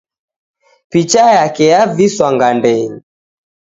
Picha 0.89 1.23
yake 1.37 1.63
yaviswa 1.73 2.27
ngandenyi. 2.35 2.99